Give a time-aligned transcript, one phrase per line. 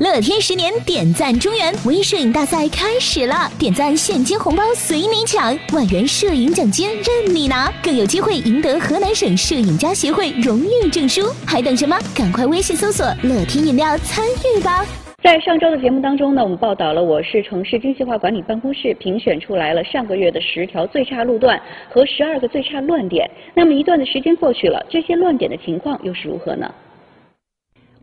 [0.00, 11.20] 乐天十年点赞中原微摄影大赛开始了，点赞现金红包随你抢，万元摄影奖金任你拿，更有机会赢得河南省摄影家协会荣誉证书。
[11.46, 11.94] 还等什么？
[12.16, 14.82] 赶快微信搜索乐天饮料参与吧！
[15.22, 23.30] 在上周的节目当中呢，我们报道了我市城市精细化管理办公室评选出来了上个月的十条最差路段和十二个最差乱点。
[23.54, 26.72] 那么一段的时间过去了，这些乱点的情况又是如何呢？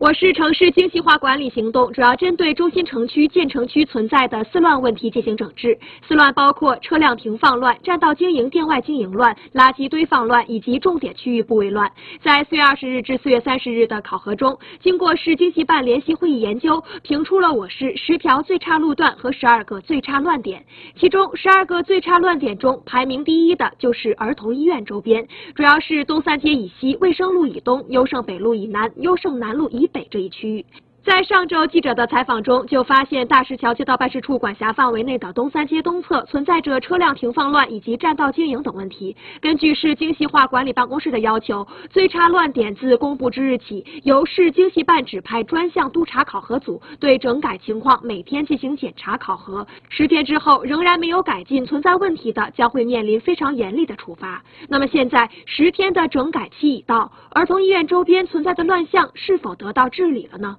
[0.00, 5.78] 我市城市精细化管理行动主要针对中心城区、建成区存在的四乱问题进行整治。
[6.08, 11.92] 四乱包括车辆停放乱、占道经营、店外经营乱、垃圾堆放乱以及重点区域部位乱。
[12.22, 20.64] 在四月二十日至四月三十日的考核中，经过市经细办联席会议研究，评出了我市十条最差路段和十二个最差乱点。
[20.98, 30.64] 其中，十二个最差乱点中排名第一的就是儿童医院周边，主要是东三街以西、卫生路以东、优胜北路以南、优胜南路以北这一区域。
[31.02, 39.16] 在上周记者的采访中，就发现大石桥街道办事处管辖范围内的东三街东侧存在着车辆停放乱以及占道经营等问题。
[39.40, 49.66] 根据市精细化管理办公室的要求，最差乱点自公布之日起，由市精细办指派专项督查考核组对整改情况每天进行检查考核。
[49.88, 54.42] 十天之后仍然没有改进、存在问题的，将会面临非常严厉的处罚。
[54.68, 60.58] 那么现在十天的整改期已到，儿童医院周边存在的乱象是否得到治理了呢？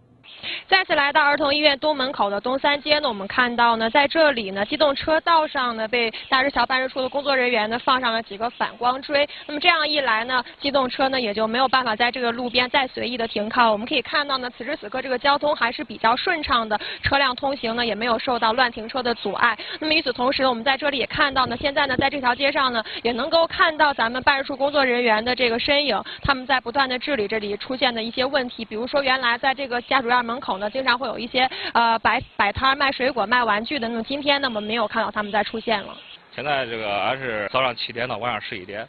[0.67, 9.27] 再次来到儿童医院东门口的东三街呢，我们看到呢，在这里呢，机动车道上呢，被大石桥办事处的工作人员呢放上了几个反光锥。
[9.45, 13.71] 那么这样一来呢，机动车呢也就没有办法在这个路边再随意的停靠。
[13.71, 19.57] 我们可以看到呢，此时此刻这个交通还是比较顺畅的，车辆通行呢也没有受到乱停车的阻碍。
[19.79, 33.87] 那么与此同时呢，我们在这里也看到呢，现在呢，在这条街上呢，也能够看到咱们办事处工作人员的这个身影，他们在不断的治理这里出现的一些问题，比如说原来在这个家属院门口呢，经常会有一些呃摆摆摊卖水果、卖玩具的。
[33.87, 35.95] 那么今天呢，我们没有看到他们再出现了。
[36.33, 38.87] 现在这个还是早上七点到晚上十一点，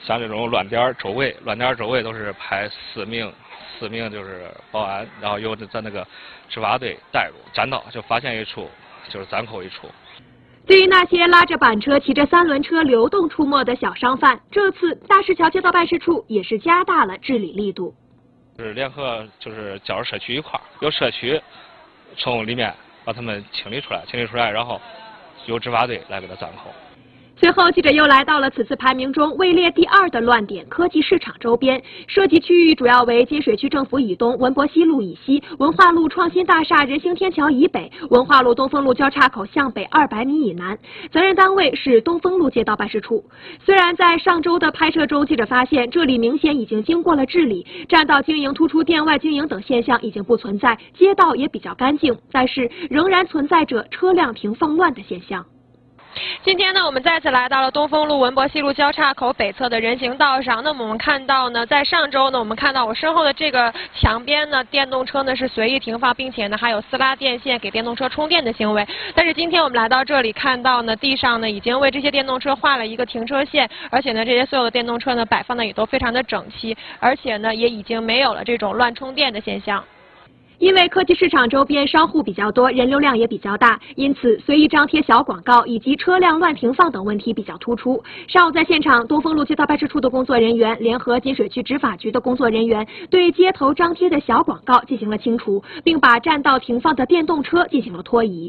[0.00, 3.32] 像这种乱点周围，乱点周围都是派四名
[3.78, 6.06] 四名就是保安，然后由咱那个
[6.48, 8.68] 执法队带入占道，就发现一处
[9.08, 9.88] 就是暂扣一处。
[10.64, 17.92] 对于那些拉着板车、骑着三轮车流动出没的小商贩，这次大石桥街道办事处也是加大了治理力度。
[18.58, 21.40] 就是联合，就是叫着社区一块儿，由社区
[22.16, 22.72] 从里面
[23.04, 24.80] 把他们清理出来，清理出来，然后
[25.46, 26.72] 由执法队来给他暂扣。
[27.42, 40.78] 随后，记者又来到了此次排名中位列第二的乱点——科技市场周边，涉及区域主要为金水区政府以东、文博西路以西、文化路创新大厦人行天桥以北、文化路东风路交叉口向北二百米以南。
[41.10, 43.24] 责任单位是东风路街道办事处。
[43.58, 55.44] 虽然在上周的拍摄中，记者发现这里明显已经经过了治理，占道经营、突出店外经营等现象已经不存在，街道也比较干净，但是仍然存在着车辆停放乱的现象。
[56.44, 60.62] 今天呢，我们再次来到了东风路文博西路交叉口北侧的人行道上。
[60.62, 68.86] 那么我们看到呢，在上周呢，我们看到我身后的这个墙边呢，电动车呢是随意停放，并且呢还有私拉电线给电动车充电的行为。
[69.14, 79.82] 但是今天我们来到这里，看到呢地上呢已经为这些电动车画了一个停车线，而且呢这些所有的电动车呢摆放的也都非常的整齐，而且呢也已经没有了这种乱充电的现象。
[80.62, 88.00] 因为科技市场周边商户比较多，人流量也比较大，因此随意张贴小广告以及车辆乱停放等问题比较突出。
[88.28, 98.48] 上午在现场，东风路街道办事处的工作人员联合金水区执法局的工作人员，对街头张贴的小广告进行了清除，并把占道停放的电动车进行了拖移。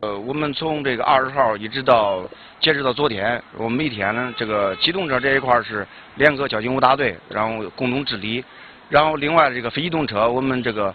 [0.00, 2.24] 呃，我们从这个二十号一直到
[2.58, 8.44] 截止到昨天，我们每天呢，这个机动车这一块是联合交警五大队，然后共同治理，
[8.88, 10.92] 然后另外这个非机动车，我们这个。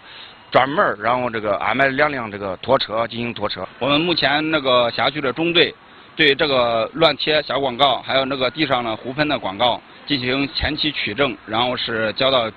[0.50, 3.66] 专门然后这个安排两辆这个拖车进行拖车。
[3.78, 5.74] 我们目前那个辖区的中队
[6.16, 12.50] 对这个乱贴小广告，还有那个地上的胡喷的广告进行前期取证，然后是交到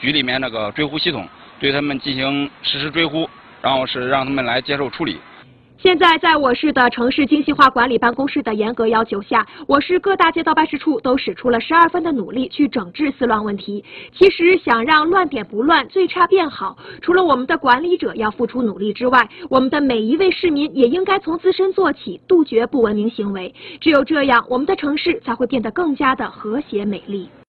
[0.00, 1.28] 局里面那个追呼系统，
[1.60, 3.28] 对他们进行实时追呼，
[3.60, 5.18] 然后是让他们来接受处理。
[5.84, 13.84] 现在，在我市的城市精细化管理办公室的严格要求下，我市各大街道办事处都使出了十二分的努力去整治四乱问题。
[14.10, 23.54] 其实，想让乱点不乱、最差变好，除了我们的管理者要付出努力之外，我们的每一位市民也应该从自身做起，杜绝不文明行为。
[23.78, 27.28] 只有这样，我们的城市才会变得更加的和谐美丽。